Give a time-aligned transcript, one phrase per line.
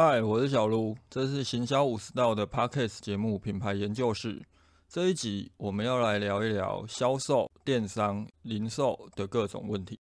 [0.00, 4.40] 嗨，我是小卢，这是行销五十道的 Podcast 节目品牌研究室。
[4.88, 9.98] 这一集我们要来聊一聊销售、电商、零售的各种问题。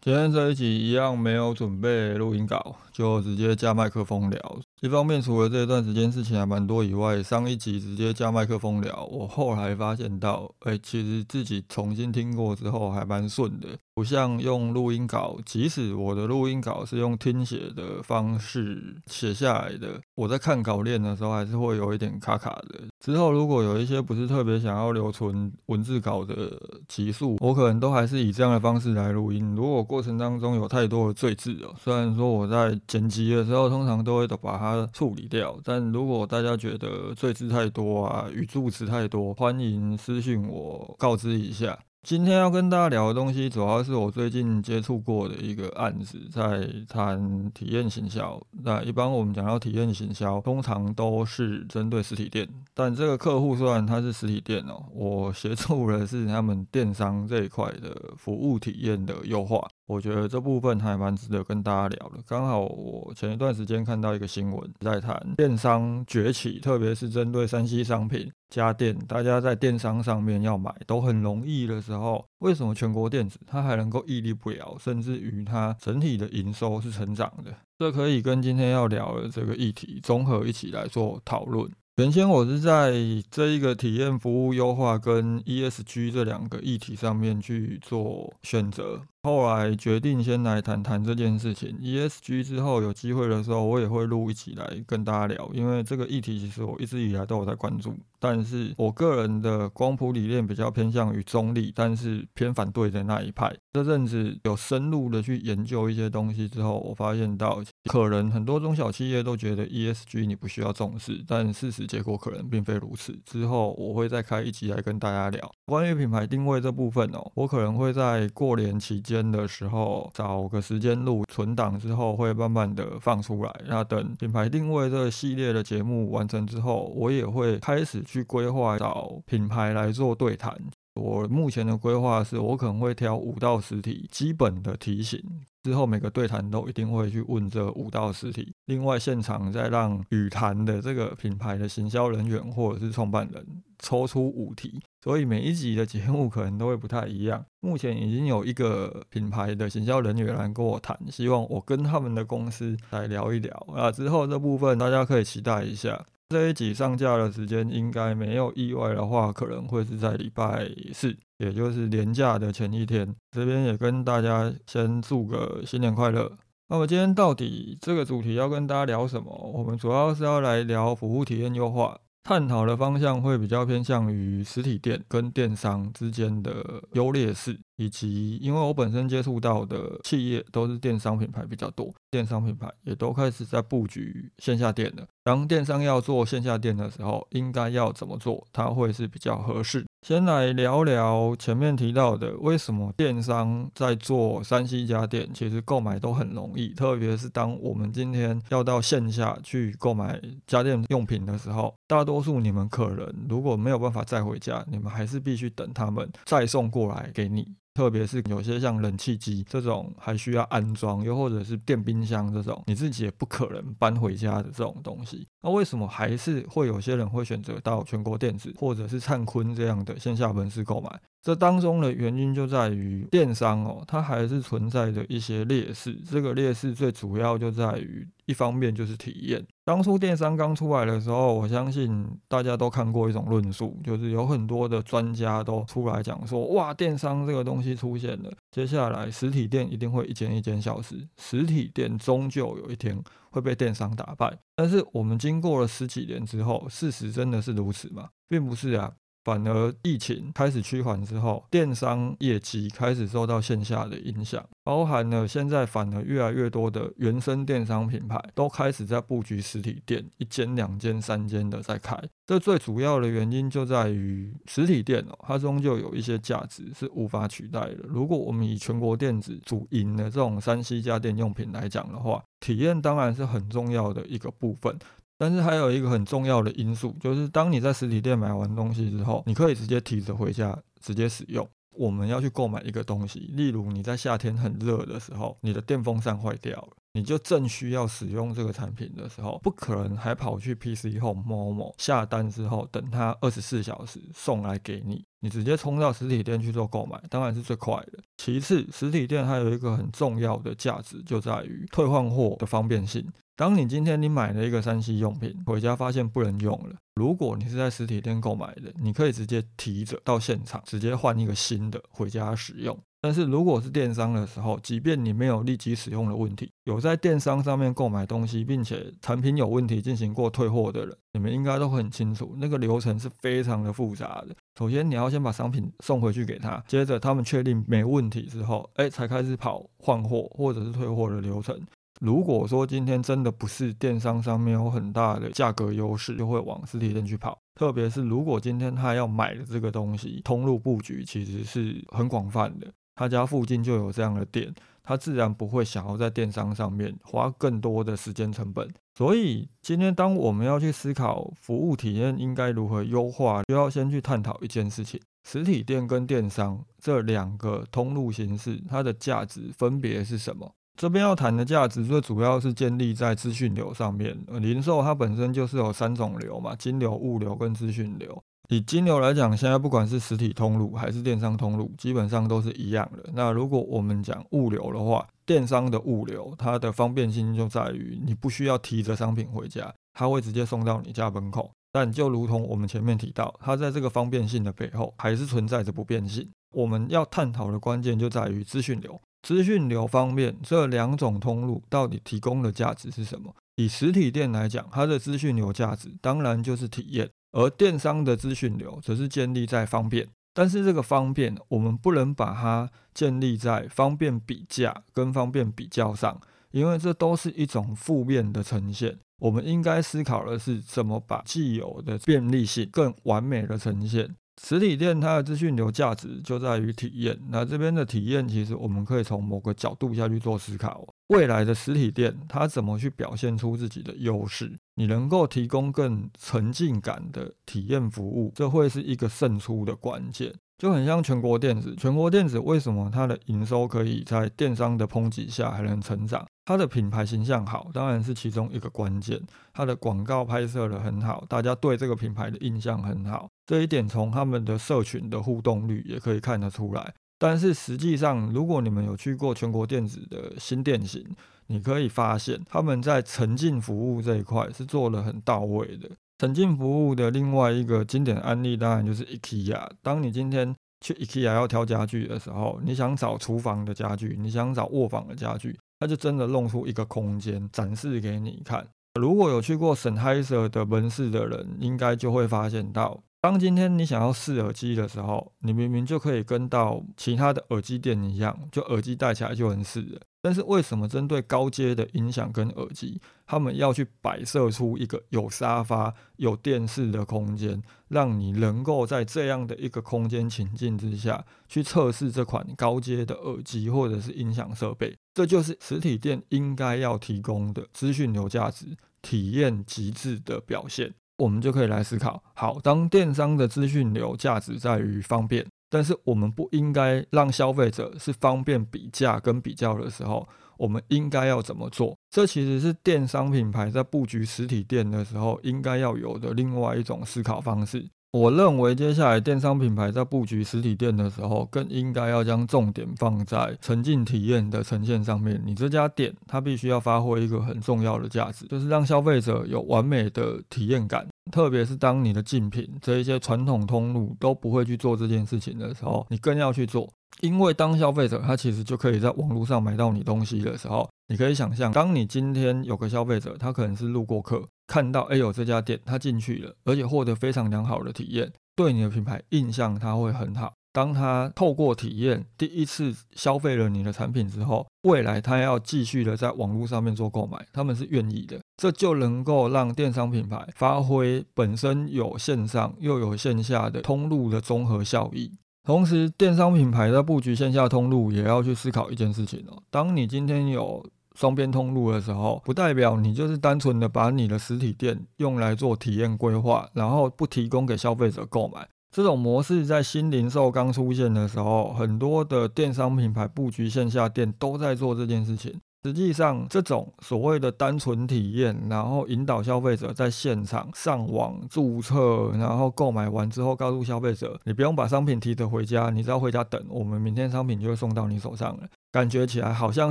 [0.00, 4.60] 今天这一集一样没有准备录音稿，就直接加麦克风聊。
[4.80, 22.80] 一方面，除了这段时间事情还蛮多以外，上一集直接加麦克风聊，我后来发现到，哎，其实自己重新听过之后还蛮顺的，不像用录音稿，即使我的录音稿是用听写的方式写下来的，我在看稿练的时候还是会有一点卡卡的。
[22.98, 29.54] 之后如果有一些不是特别想要留存文字稿的集数，我可能都还是以这样的方式来录音。
[29.54, 41.78] 如果过程当中有太多的赘字哦，虽然说我在剪辑的时候通常都会把它处理掉，但如果大家觉得赘字太多啊，语助词太多，欢迎私信我告知一下。
[42.02, 48.40] 今天要跟大家聊的东西，主要是我最近接触过的一个案子，在谈体验行销。
[48.62, 59.68] 那一般我们讲到体验行销，通常都是针对实体店，但这个客户虽然他是实体店哦，我协助的是他们电商这一块的服务体验的优化。
[59.90, 62.20] 我觉得这部分还蛮值得跟大家聊的。
[62.24, 77.52] 刚好我前一段时间看到一个新闻，在谈电商崛起，特别是针对山西商品家电，大家在电商上面要买都很容易的时候，为什么全国电子它还能够屹立不摇，甚至于它整体的营收是成长的？
[77.76, 81.68] 这可以跟今天要聊的这个议题综合一起来做讨论。
[81.96, 82.92] 原先我是在
[83.30, 91.76] 这一个体验服务优化跟 ESG 这两个议题上面去做选择，后来决定先来谈谈这件事情。
[91.80, 103.54] ESG 之后有机会的时候，我也会录一起来跟大家聊，因为这个议题其实我一直以来都有在关注，但是我个人的光谱理念比较偏向于中立，但是偏反对的那一派。
[103.72, 111.86] 这阵子有深入的去研究一些东西之后，我发现到可能很多中小企业都觉得 ESG 你不需要重视，但事实。
[111.90, 113.18] 结果可能并非如此。
[113.24, 117.32] 之后我会再开一集来跟大家聊关于品牌定位这部分哦。
[117.34, 123.52] 我可能会在过年期间间的时候找个时间录存档，之后会慢慢的放出来。
[123.66, 130.56] 那等品牌定位这个系列的节目完成之后，我也会开始去规划找品牌来做对谈。
[131.00, 135.22] 我目前的规划是我可能会挑五到十题基本的题型。
[135.62, 143.44] 之后每个对谈都一定会去问这五到十题，另外现场再让语谈的这个品牌的行销人员或者是创办人
[143.78, 147.44] 抽出五题，所以每一集的节目可能都会不太一样。
[147.60, 153.92] 目前已经有一个品牌的行销人员来跟我谈，希望我跟他们的公司来聊一聊啊。
[153.92, 156.06] 之后这部分大家可以期待一下。
[156.30, 160.64] 这一集上架的时间应该没有意外的话，可能会是在礼拜
[160.94, 161.16] 四。
[161.38, 166.30] 也就是年假的前一天，这边也跟大家先祝个新年快乐。
[166.68, 169.32] 那么今天到底这个主题要跟大家聊什么？
[169.52, 177.58] 我们主要是要来聊服务体验优化，探讨的方向会比较偏向于实体店跟电商之间的优劣势。
[177.80, 185.06] 以及，因为我本身接触到的企业都是电商品牌比较多，电商品牌也都开始在布局线下店了。
[185.24, 188.46] 当电商要做线下店的时候，应该要怎么做？
[188.52, 189.86] 它会是比较合适。
[190.06, 207.54] 先来聊聊前面提到的，为什么电商在做三 C 家电，其实购买都很容易，特别是当我们今天要到线下去购买家电用品的时候，大多数你们可能如果没有办法再回家，你们还是必须等他们再送过来给你。
[207.72, 220.90] 特别是有些像冷气机这种还需要安装，又或者是电冰箱这种，你自己也不可能搬回家的这种东西，那为什么还是会有些人会选择到全国电子或者是灿坤这样的线下门市购买？
[221.22, 225.94] 这当中的原因就在于电商哦，它还是存在着一些劣势。
[226.10, 229.46] 这个劣势最主要就在于一方面就是体验。
[229.64, 242.98] 当初电商刚出来的时候，我相信大家都看过一种论述，就是有很多的专家都出来讲说，哇，电商这个东西出现了，接下来实体店一定会一间一间消失，实体店终究有一天
[243.30, 244.38] 会被电商打败。
[244.54, 248.10] 但是我们经过了十几年之后，事实真的是如此吗？
[248.28, 248.92] 并不是啊。
[249.22, 261.98] 反而疫情开始趋缓之后，电商业绩开始受到线下的影响，包含了现在反而越来越多的原生电商品牌都开始在布局实体店，一间、两间、三间的在开。
[262.26, 267.78] 这最主要的原因就在于实体店哦，它终究有一些价值是无法取代的。
[267.88, 274.78] 如果我们以全国电子主营的这种山西家电用品来讲的话，体验当然是很重要的一个部分。
[275.20, 281.46] 但是还有一个很重要的因素，就是当你在实体店买完东西之后，你可以直接提着回家直接使用。
[281.72, 297.98] 我们要去购买一个东西，例如你在夏天很热的时候，你的电风扇坏掉了，你就正需要使用这个产品的时候，不可能还跑去 PC Home 某某下单之后，等它二十四小时送来给你，你直接冲到实体店去做购买，当然是最快的。
[298.16, 303.06] 其次，实体店还有一个很重要的价值，就在于退换货的方便性。
[303.36, 312.78] 当你今天你买了一个三 C 用品，回家发现不能用了，如果你是在实体店购买的，你可以直接提着到现场，直接换一个新的回家使用。
[313.02, 324.34] 但是如果是电商的时候，即便你没有立即使用的问题，有在电商上面购买东西，并且产品有问题进行过退货的人，你们应该都很清楚，那个流程是非常的复杂的。
[324.58, 331.58] 首先你要先把商品送回去给他，接着他们确定没问题之后，哎，才开始跑换货或者是退货的流程。
[332.00, 337.38] 如果说今天真的不是电商上面有很大的价格优势，就会往实体店去跑。
[337.54, 342.66] 特别是如果今天他要买的这个东西，通路布局其实是很广泛的，
[343.00, 348.68] 他家附近就有这样的店，他自然不会想要在电商上面花更多的时间成本。
[348.94, 360.52] 所以今天当我们要去思考服务体验应该如何优化，就要先去探讨一件事情：实体店跟电商这两个通路形式，它的价值分别是什么？
[360.76, 364.14] 这边要谈的价值，最主要是建立在资讯流上面。
[364.26, 368.22] 呃，零售它本身就是有三种流嘛，金流、物流跟资讯流。
[368.50, 373.08] 以金流来讲，现在不管是实体通路还是电商通路，基本上都是一样的。
[373.14, 381.48] 那如果我们讲物流的话，电商的物流它的方便性就在于你不需要提着商品回家，它会直接送到你家门口。
[381.70, 386.28] 但就如同我们前面提到，它在这个方便性的背后，还是存在着不便性。
[386.52, 389.00] 我们要探讨的关键就在于资讯流。
[389.22, 393.32] 资讯流方面，这两种通路到底提供的价值是什么？
[393.54, 400.08] 以实体店来讲，它的资讯流价值当然就是体验；而电商的资讯流则是建立在方便。
[400.32, 406.20] 但是这个方便，我们不能把它建立在方便比价跟方便比较上，
[406.52, 408.96] 因为这都是一种负面的呈现。
[409.18, 414.14] 我们应该思考的是，怎么把既有的便利性更完美的呈现。
[414.42, 420.86] 实体店它的资讯流价值就在于体验，那这边的体验其实我们可以从某个角度下去做思考。
[421.08, 424.50] 未来的实体店它怎么去表现出自己的优势？
[424.80, 430.32] 你能够提供更沉浸感的体验服务，这会是一个胜出的关键。
[430.56, 436.26] 就很像全国电子，全国电子为什么它的营收可以在电商的抨击下还能成长？
[436.46, 439.20] 它的品牌形象好，当然是其中一个关键。
[439.52, 446.94] 它的广告拍摄的很好，大家对这个品牌的印象很好，这一点从他们的社群的互动率也可以看得出来。
[447.18, 451.04] 但是实际上，如果你们有去过全国电子的新店型，
[451.50, 455.90] 你可以发现他们在沉浸服务这一块是做了很到位的。
[456.18, 459.68] 沉浸服务的另外一个经典案例，当然就是 IKEA。
[459.82, 468.64] 当你今天去 IKEA 要挑家具的时候，你想找厨房的家具，你想找卧房的家具，它就真的弄出一个空间展示给你看。
[469.00, 473.02] 如果有去过沈海舍的门市的人，应该就会发现到。
[473.22, 480.00] 当今天你想要试耳机的时候，你明明就可以跟到其他的耳机店一样，就耳机戴起来就能试了。
[480.22, 494.94] 但是为什么针对高阶的音响跟耳机，他们要去摆设出一个有沙发、有电视的空间，让你能够在这样的一个空间情境之下去测试这款高阶的耳机或者是音响设备？
[495.14, 498.66] 这就是实体店应该要提供的资讯流价值、
[499.00, 500.92] 体验极致的表现。
[501.18, 511.96] 我们就可以来思考：好，当电商的资讯流价值在于方便，但是我们不应该让消费者是方便比价跟比较的时候，我们应该要怎么做？
[512.10, 517.88] 这其实是电商品牌在布局实体店的时候应该要有的另外一种思考方式。
[518.12, 525.40] 我认为，接下来电商品牌在布局实体店的时候，更应该要将重点放在沉浸体验的呈现上面。
[525.46, 531.06] 你这家店，它必须要发挥一个很重要的价值，就是让消费者有完美的体验感。
[531.30, 536.88] 特别是当你的竞品这一些传统通路都不会去做这件事情的时候，你更要去做。
[537.22, 550.54] 因为当消费者他其实就可以在网络上买到你东西的时候，你可以想象，当你今天有个消费者，他可能是路过客，看到哎有这家店，他进去了，而且获得非常良好的体验，对你的品牌印象他会很好。
[550.72, 565.32] 当他透过体验第一次消费了你的产品之后，未来他要继续的在网络上面做购买，他们是愿意的，这就能够让电商品牌发挥本身有线上又有线下的通路的综合效益。
[565.64, 569.62] 同时，电商品牌在布局线下通路，也要去思考一件事情哦。
[569.70, 570.84] 当你今天有
[571.14, 578.66] 双边通路的时候，不代表你就是单纯的把你的实体店用来做体验规划，然后不提供给消费者购买。
[578.90, 585.60] 这种模式在新零售刚出现的时候，很多的电商品牌布局线下店都在做这件事情。
[585.82, 598.68] 实际上，这种所谓的单纯体验，然后引导消费者在现场上网注册，然后购买完之后告诉消费者，你不用把商品提着回家，你只要回家等，我们明天商品就会送到你手上了。
[598.92, 599.90] 感觉起来好像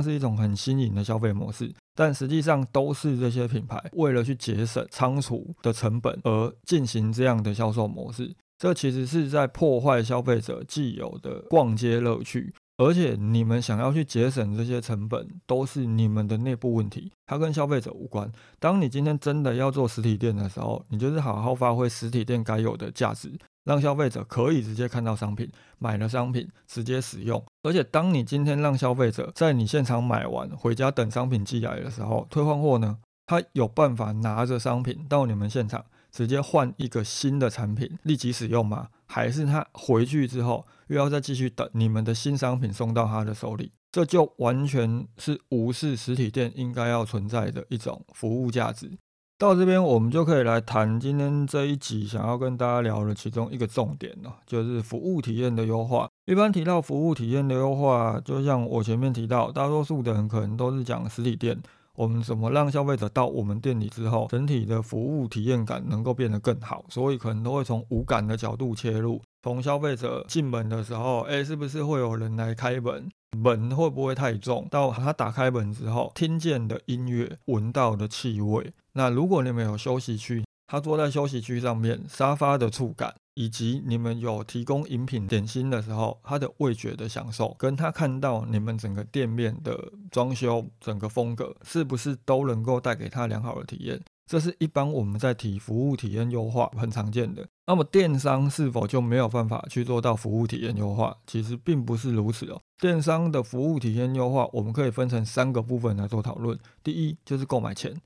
[0.00, 8.32] 是一种很新颖的消费模式，但实际上都是这些品牌为了去节省仓储的成本而进行这样的销售模式。
[8.60, 12.54] 这其实是在破坏消费者既有的逛街乐趣。
[12.76, 18.30] 而且你们想要去节省这些成本，都是你们的内部问题，它跟消费者无关。
[18.58, 23.30] 当你今天真的要做实体店的时候，你就是好好发挥实体店该有的价值，
[23.64, 27.42] 让消费者可以直接看到商品，买了商品直接使用。
[27.62, 35.84] 而且当你今天让消费者在你现场买完回家等商品寄来的时候，退换货呢，他有办法拿着商品到你们现场。
[36.10, 38.88] 直接换一个新的产品立即使用吗？
[39.06, 43.72] 还是他回去之后又要再继续等你们的新商品送到他的手里？
[43.90, 48.90] 这就完全是无视实体店应该要存在的一种服务价值。
[49.36, 56.08] 到这边我们就可以来谈今天这一集想要跟大家聊的其中一个重点了，就是服务体验的优化。
[56.26, 61.58] 一般提到服务体验的优化，就像我前面提到，大多数的人可能都是讲实体店。
[62.00, 66.82] 我们怎么让消费者到我们店里之后，整体的服务体验感能够变得更好？
[66.88, 73.06] 所以可能都会从无感的角度切入，从消费者进门的时候，哎，是不是会有人来开门？
[73.36, 74.66] 门会不会太重？
[74.70, 78.72] 到他打开门之后，听见的音乐，闻到的气味。
[78.94, 83.14] 那如果你们有休息区，他坐在休息区上面，沙发的触感。
[83.40, 93.98] 以及你们有提供饮品点心的时候，他的味觉的享受，跟他看到你们整个店面的装修、整个风格，是不是都能够带给他良好的体验？
[94.26, 97.48] 这是一般我们在提服务体验优化很常见的。
[97.66, 101.16] 那么电商是否就没有办法去做到服务体验优化？
[101.26, 102.60] 其实并不是如此哦。
[102.78, 106.58] 电商的服务体验优化，我们可以分成三个部分来做讨论。
[106.84, 107.98] 第一就是购买前，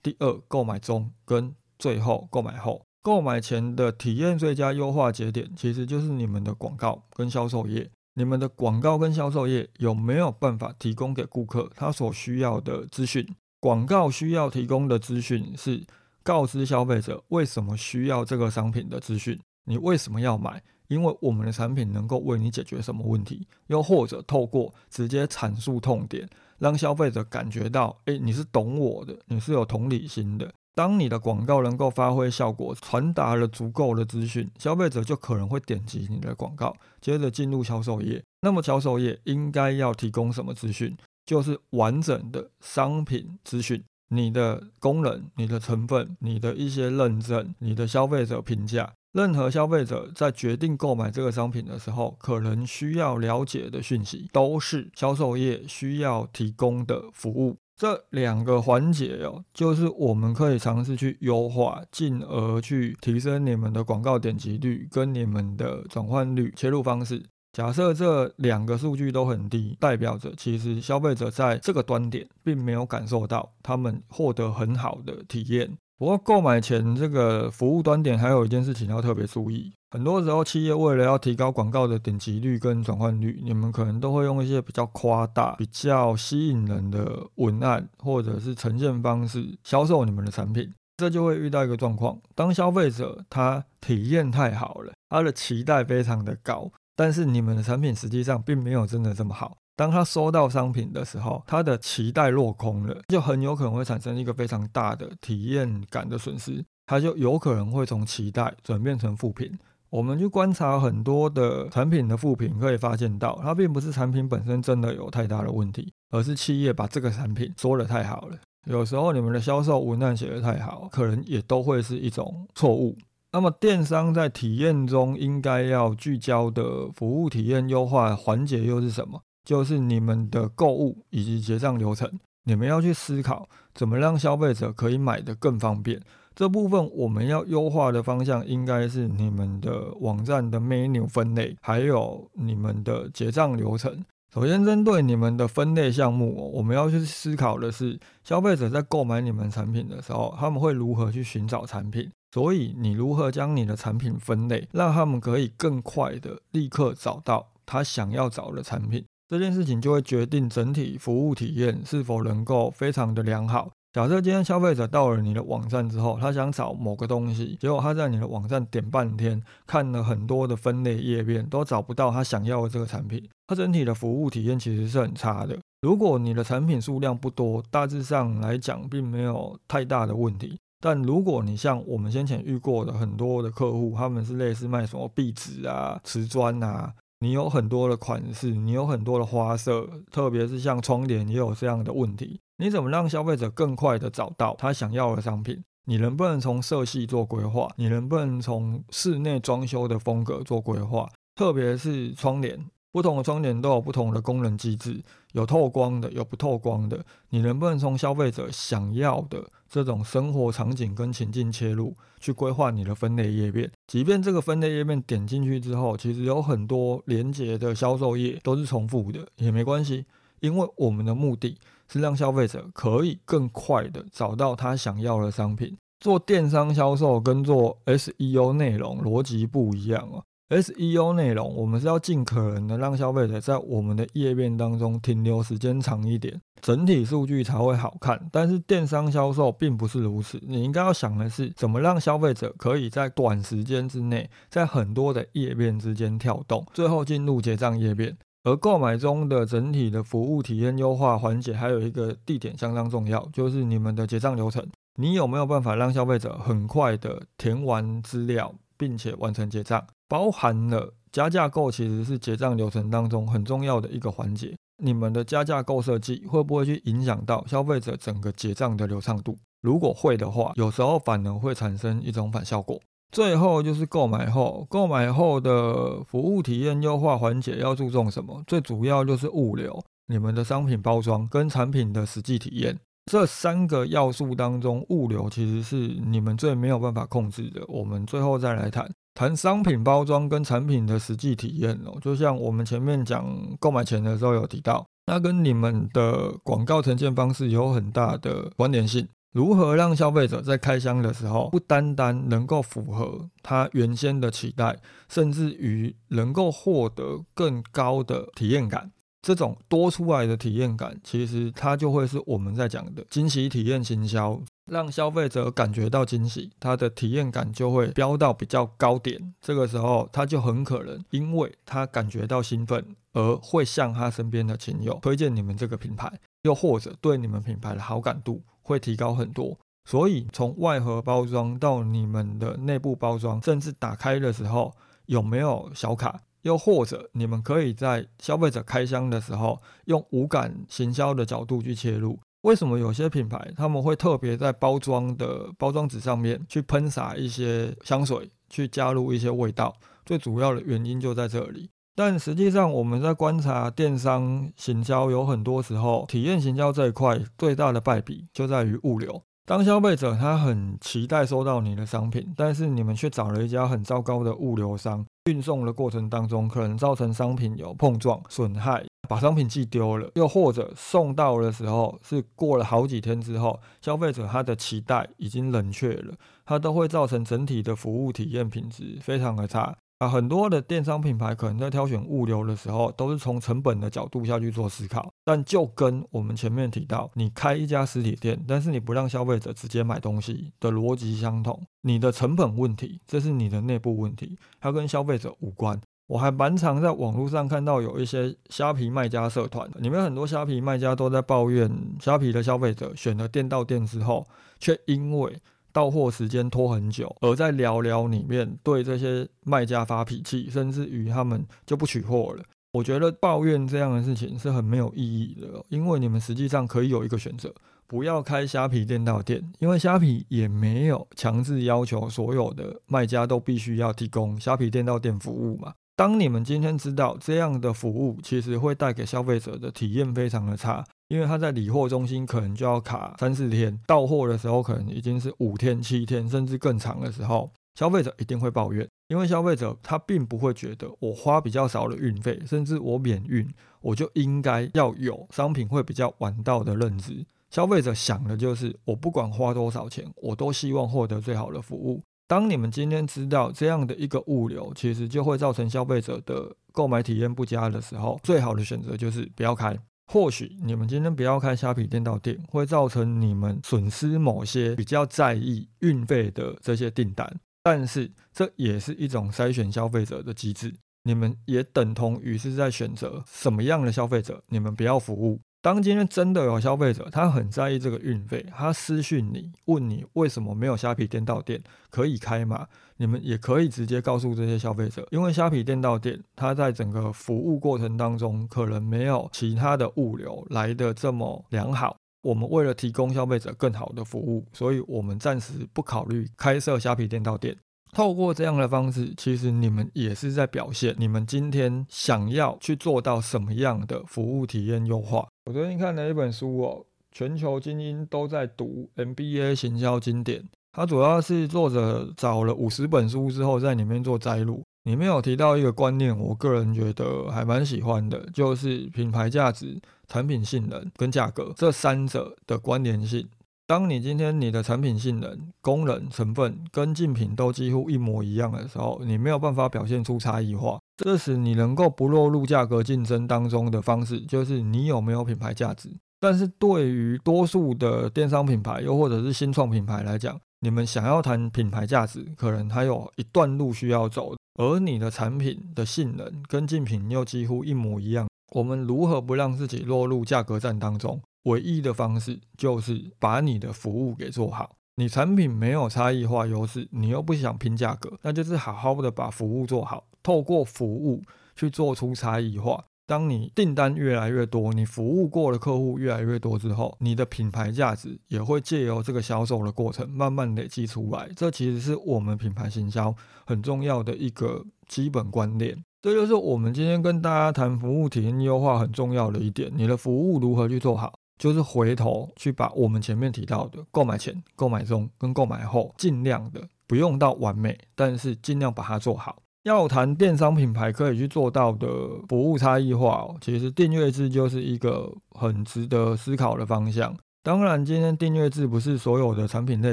[0.00, 2.80] 第二购买中，跟最后购买后。
[3.06, 7.88] 购买前的体验最佳优化节点，其实就是你们的广告跟销售业。
[8.14, 13.24] 你们的广告跟销售业有没有办法提供给顾客他所需要的资讯？
[13.60, 15.86] 广告需要提供的资讯是
[16.24, 20.60] 告知消费者为什么需要这个商品的资讯，你为什么要买？
[20.88, 23.46] 因为我们的产品能够为你解决什么问题？
[23.68, 30.52] 又或者透过直接阐述痛点，让消费者感觉到，诶，你是懂我的，你是有同理心的。
[30.76, 38.22] 当你的广告能够发挥效果，传达了足够的资讯，消费者就可能会点击你的广告，接着进入销售页。
[38.42, 40.94] 那么销售页应该要提供什么资讯？
[41.24, 48.92] 就是完整的商品资讯，你的功能、你的成分、你的一些认证、你的消费者评价。
[49.12, 57.56] 任何消费者在决定购买这个商品的时候，可能需要了解的讯息，都是销售业需要提供的服务。
[57.76, 66.50] 这两个环节哦，就是我们可以尝试去优化，进而去提升你们的广告点击率跟你们的转换率。
[66.56, 75.76] 切入方式，假设这两个数据都很低，代表着其实消费者在这个端点并没有感受到他们获得很好的体验。
[75.98, 99.56] 不过购买前这个服务端点还有一件事情要特别注意，很多时候企业为了要提高广告的点击率跟转换率，你们可能都会用一些比较夸大、比较吸引人的文案或者是呈现方式销售你们的产品，这就会遇到一个状况：当消费者他体验太好了，他的期待非常的高，但是你们的产品实际上并没有真的这么好。
[99.76, 109.58] 当他收到商品的时候，他的期待落空了，就很有可能会产生一个非常大的体验感的损失，他就有可能会从期待转变成负评。
[109.90, 118.36] 我们去观察很多的产品的负评，可以发现到，它并不是产品本身真的有太大的问题，而是企业把这个产品说的太好了。
[118.66, 122.96] 有时候你们的销售文案写的太好，可能也都会是一种错误。
[123.32, 129.20] 那么电商在体验中应该要聚焦的服务体验优化环节又是什么？
[129.44, 132.10] 就是你们的购物以及结账流程，
[132.44, 136.00] 你们要去思考怎么让消费者可以买得更方便。
[136.36, 144.04] 这部分我们要优化的方向应该是你们的网站的 menu 分类，还有你们的结账流程。
[144.34, 152.10] 首先，针对你们的分类项目，我们要去思考的是，消费者在购买你们产品的时候，他们会如何去寻找产品？
[152.32, 159.02] 所以，你如何将你的产品分类，让他们可以更快的立刻找到他想要找的产品？
[159.26, 163.70] 这件事情就会决定整体服务体验是否能够非常的良好。
[163.96, 175.58] 假设今天消费者到了你的网站之后，他想找某个东西，结果他在你的网站点半天，看了很多的分类页面，都找不到他想要的这个产品，他整体的服务体验其实是很差的。
[175.80, 180.58] 如果你的产品数量不多，大致上来讲并没有太大的问题。
[180.78, 192.38] 但如果你像我们先前遇过的很多的客户，他们是类似卖什么壁纸啊、瓷砖啊，你有很多的款式，你有很多的花色，特别是像窗帘也有这样的问题。
[192.58, 195.62] 你怎么让消费者更快的找到他想要的商品？
[195.84, 197.70] 你能不能从色系做规划？
[197.76, 201.08] 你能不能从室内装修的风格做规划？
[201.34, 202.58] 特别是窗帘，
[202.90, 207.04] 不同的窗帘都有不同的功能机制，有透光的，有不透光的。
[207.28, 213.70] 你能不能从消费者想要的这种生活场景跟情境切入，去规划你的分类页面？
[213.86, 220.06] 即便这个分类页面点进去之后，其实有很多连接的销售页都是重复的，也没关系，
[220.40, 221.58] 因为我们的目的。
[221.88, 225.76] 是让消费者可以更快的找到他想要的商品。
[226.00, 230.22] 做电商销售跟做 SEO 内容逻辑不一样啊。
[230.48, 238.28] SEO 内容我们是要尽可能的让消费者在我们的页面当中停留时间长一点，整体数据才会好看。
[238.30, 248.16] 但是电商销售并不是如此，你应该要想的是怎么让消费者可以在短时间之内，在很多的页面之间跳动，最后进入结账页面。
[248.46, 254.64] 而购买中的整体的服务体验优化环节，还有一个地点相当重要，就是你们的结账流程。
[255.00, 259.84] 你有没有办法让消费者很快的填完资料，并且完成结账？
[260.08, 264.54] 包含了加价购，其实是结账流程当中很重要的一个环节。
[264.80, 269.36] 你们的加价购设计会不会去影响到消费者整个结账的流畅度？
[269.60, 272.80] 如果会的话，有时候反而会产生一种反效果。
[273.12, 278.42] 最后就是购买后，购买后的服务体验优化环节要注重什么？
[278.46, 282.78] 最主要就是物流、你们的商品包装跟产品的实际体验
[283.10, 287.62] 这三个要素当中，物流其实是你们最没有办法控制的。
[287.68, 291.96] 我们最后再来谈谈商品包装跟产品的实际体验哦。
[292.02, 293.24] 就像我们前面讲
[293.60, 299.06] 购买前的时候有提到，那跟你们的广告呈现方式有很大的关联性。
[299.36, 304.78] 如何让消费者在开箱的时候，不单单能够符合他原先的期待，
[305.10, 308.90] 甚至于能够获得更高的体验感？
[309.20, 319.34] 这种多出来的体验感，其实它就会是我们在讲的惊喜体验行销，让消费者感觉到惊喜，他的体验感就会飙到比较高点。
[319.42, 326.10] 这个时候，他就很可能因为他感觉到兴奋，而会向他身边的亲友推荐你们这个品牌，
[326.44, 328.42] 又或者对你们品牌的好感度。
[328.66, 334.74] 会提高很多，所以从外盒包装到你们的内部包装，甚至打开的时候
[335.06, 342.18] 有没有小卡，又或者你们可以在消费者开箱的时候用无感行销的角度去切入。
[342.42, 349.74] 为什么有些品牌他们会特别在包装的包装纸上面去喷洒一些香水，去加入一些味道？
[350.04, 351.70] 最主要的原因就在这里。
[351.96, 359.22] 但实际上，我们在观察电商行销，有很多时候体验行销这一块最大的败笔就在于物流。
[359.46, 379.78] 当消费者他很期待收到你的商品，但是你们却找了一家很糟糕的物流商，运送的过程当中可能造成商品有碰撞损害，把商品寄丢了，又或者送到的时候是过了好几天之后，消费者他的期待已经冷却了，它都会造成整体的服务体验品质非常的差。
[379.98, 385.10] 啊，很多的电商品牌可能在挑选物流的时候，都是从成本的角度下去做思考。
[385.24, 391.58] 但就跟我们前面提到，你开一家实体店，但是你不让消费者直接买东西的逻辑相同。
[391.80, 395.80] 你的成本问题，这是你的内部问题，它跟消费者无关。
[396.08, 404.24] 我还蛮常在网络上看到有一些虾皮卖家社团，里面很多虾皮卖家都在抱怨，虾皮的消费者选了店到店之后，
[404.60, 405.36] 却因为
[405.76, 412.42] 到货时间拖很久，而在聊聊里面对这些卖家发脾气，甚至于他们就不取货了。
[412.72, 417.52] 我觉得抱怨这样的事情是很没有意义的，因为你们实际上可以有一个选择，
[417.86, 425.74] 不要开虾皮店到店，因为虾皮也没有强制要求所有的卖家都必须要提供虾皮店到店服务嘛。
[425.94, 430.82] 当你们今天知道这样的服务其实会带给消费者的体验非常的差。
[431.08, 438.86] 因为他在理货中心可能就要卡三四天，到货的时候可能已经是五天、七天，甚至更长的时候，消费者一定会抱怨。
[439.08, 443.48] 因为消费者他并不会觉得我花比较少的运费，甚至我免运，
[443.80, 447.24] 我就应该要有商品会比较晚到的认知。
[447.50, 452.02] 消费者想的就是我不管花多少钱，我都希望获得最好的服务。
[452.26, 456.56] 当你们今天知道这样的一个物流，其实就会造成消费者的。
[456.76, 459.74] 购买体验不佳的时候，最好的选择就是不要开。
[460.06, 470.74] 或许你们今天不要开虾皮店到店，会造成你们损失某些比较在意运费的这些订单，但是这也是一种筛选消费者的机制。
[471.02, 475.40] 你们也等同于是在选择什么样的消费者，你们不要服务。
[475.62, 482.68] 当今天真的有消费者，他很在意这个运费，他私讯你问你为什么没有虾皮店到店可以开吗？
[482.98, 491.96] 你们也可以直接告诉这些消费者，因为虾皮店到店，它在整个服务过程当中可能没有其他的物流来的这么良好。
[492.22, 497.56] 我们为了提供消费者更好的服务，所以我们暂时不考虑开设虾皮店到店。
[497.92, 505.28] 透过这样的方式，其实你们也是在表现你们今天想要去做到什么样的服务体验优化。
[505.44, 510.44] 我最近看了一本书哦，全球精英都在读 MBA 行销经典。
[510.76, 514.62] 它主要是作者找了五十本书之后，在里面做摘录。
[514.84, 523.26] 里面有提到一个观念，我个人觉得还蛮喜欢的，就是品牌价值、产品性能跟价格这三者的关联性。
[523.66, 530.78] 当你今天你的产品性能、功能、成分跟竞品都几乎一模一样的时候，你没有办法表现出差异化。
[530.98, 535.88] 这时你能够不落入价格竞争当中的方式，就是你有没有品牌价值。
[536.20, 544.34] 但是对于多数的电商品牌，又或者是新创品牌来讲，你们想要谈品牌价值，可能还有一段路需要走。
[544.58, 551.22] 而你的产品的性能跟竞品又几乎一模一样，我们如何不让自己落入价格战当中？
[551.44, 554.72] 唯一的方式就是把你的服务给做好。
[554.96, 561.22] 你产品没有差异化优势，你又不想拼价格，那就是好好的把服务做好，透过服务
[561.54, 562.84] 去做出差异化。
[563.06, 571.28] 当你订单越来越多，你服务过的客户越来越多之后，你的品牌价值也会借由这个销售的过程慢慢累积出来。
[571.36, 573.14] 这其实是我们品牌行销
[573.46, 575.82] 很重要的一个基本观念。
[576.02, 581.12] 这就是我们今天跟大家谈服务体验优化很重要的一点：你的服务如何去做好。
[581.38, 589.42] 就是回头去把我们前面提到的购买前、购买中跟购买后，尽量的不用到完美，但是尽量把它做好。
[589.66, 591.88] 要谈电商品牌可以去做到的
[592.28, 597.12] 服务差异化，其实订阅制就是一个很值得思考的方向。
[597.42, 599.92] 当然，今天订阅制不是所有的产品类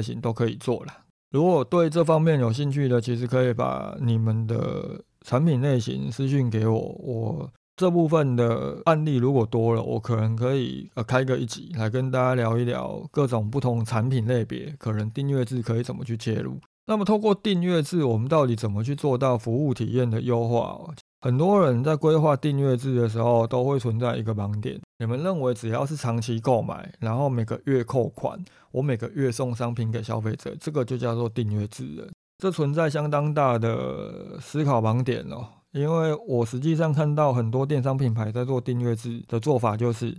[0.00, 0.92] 型都可以做了。
[1.32, 7.50] 如果对这方面有兴趣的，其实可以把你们的产品类型私讯给我，我。
[7.76, 16.60] 这部分的案例如果多了，我可能可以呃开个一集来跟大家聊一聊各种不同产品类别，可能订阅制可以怎么去切入。
[16.86, 20.78] 那么透过订阅制，我们到底怎么去做到服务体验的优化？
[21.22, 24.78] 很多人在规划订阅制的时候，都会存在一个盲点。
[24.98, 28.38] 你们认为只要是长期购买，然后每个月扣款，
[28.70, 32.08] 我每个月送商品给消费者，这个就叫做订阅制了。
[32.36, 35.46] 这存在相当大的思考盲点哦。
[35.72, 40.14] 因为我实际上看到很多电商品牌在做订阅制的做法，就是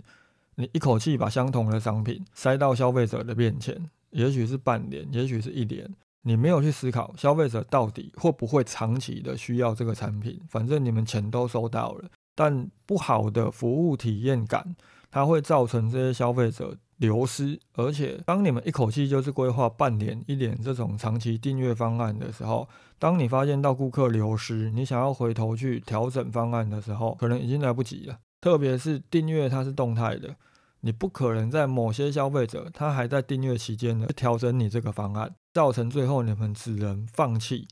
[0.56, 5.88] 你一口气把相同的商品塞到消费者的面前，也许是半年，也许是一年，
[6.22, 14.76] 你没有去思考消费者到底会不会长期的需要这个产品，反正你们钱都收到了，但不好的服务体验感，
[15.10, 16.76] 它会造成这些消费者。
[16.98, 22.66] 流失，而且当你们一口气就是规划半年、一年这种长期订阅方案的时候，
[22.98, 28.16] 当你发现到顾客流失，你想要回头去调整方案的时候，可能已经来不及了。
[28.40, 30.34] 特别是订阅它是动态的，
[30.86, 37.66] 你不可能在某些消费者他还在订阅期间呢调整你这个方案，造成最后你们只能放弃，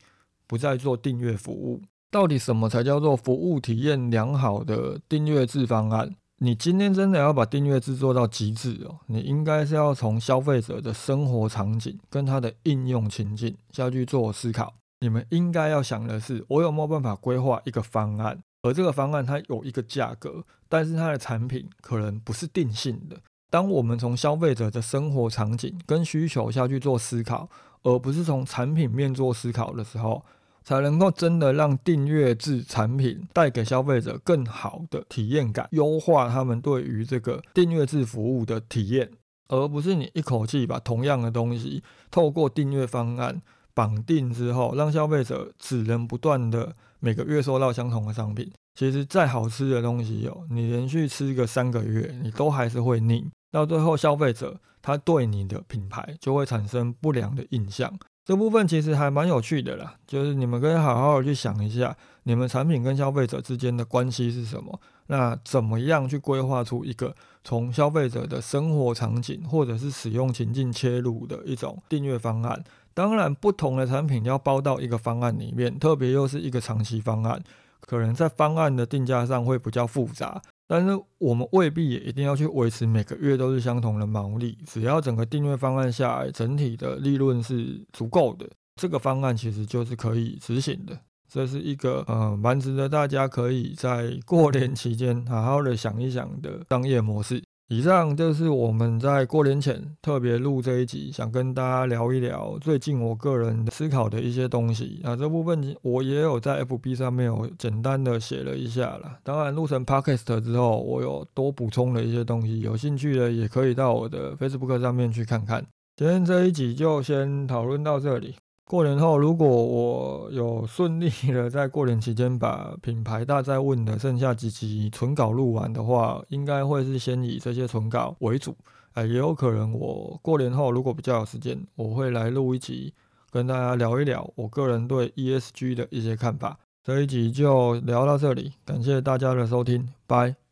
[0.48, 1.80] 不再做订阅服务。
[2.10, 6.16] 到底什么才叫做服务体验良好的订阅制方案？
[6.38, 14.74] 你今天真的要把订阅制做到极致哦，你应该是要从消费者的生活场景跟他的应用情境下去做思考。
[15.00, 23.16] 你们应该要想的是，我有没有办法规划一个方案，而这个方案它有一个价格，但是它的产品可能不是定性的。
[23.50, 27.48] 当我们从消费者的生活场景跟需求下去做思考，
[27.82, 30.24] 而不是从产品面做思考的时候。
[30.66, 39.10] 才能够真的让订阅制产品带给消费者更好的体验感，优化他们对于这个订阅制服务的体验，
[39.48, 43.42] 而不是你一口气把同样的东西透过订阅方案
[43.74, 48.50] 绑定之后，让消费者只能不断的每个月收到相同的商品。
[48.76, 53.28] 其实再好吃的东西哦，你连续吃个三个月，你都还是会腻。
[53.52, 57.92] 到最后，消费者他对你的品牌就会产生不良的印象。
[58.24, 64.80] 这部分其实还蛮有趣的啦，就是你们可以好好的去想一下，你们产品跟消费者之间的关系是什么？
[65.08, 67.14] 那怎么样去规划出一个
[67.44, 72.64] 从消费者的生活场景或者是使用情境切入的一种订阅方案？
[72.94, 77.42] 当然，不同的产品要包到一个方案里面，特别又是一个长期方案，
[77.80, 88.48] 可能在方案的定价上会比较复杂，但是我们未必也一定要去维持每个月都是相同的毛利，只要整个订阅方案下来，整体的利润是足够的，
[88.80, 90.96] 这个方案其实就是可以执行的。
[91.26, 97.42] 这是一个呃蛮值得大家可以在过年期间好好的想一想的商业模式。
[97.68, 105.00] 以上就是我们在过年前特别录这一集，想跟大家聊一聊最近我个人思考的一些东西。
[105.02, 109.18] 那这部分我也有在 FB 上面有简单的写了一下啦。
[109.22, 115.66] 当然录成 Podcast 之后，我有多补充了一些东西，有兴趣的也可以到我的 Facebook 上面去看看。
[115.96, 118.34] 今天这一集就先讨论到这里。
[118.66, 128.56] 过年后，如果我有顺利的 在过年期间把品牌大在问的剩下几集存稿录完的话，应该会是先以这些存稿为主。
[128.94, 132.94] 哎，也有可能我过年后如果比较有时间，我会来录一集，
[133.30, 136.58] 跟大家聊一聊我个人对 ESG 的一些看法。
[136.82, 140.43] 这一集就聊到这里，感谢大家的收听，拜。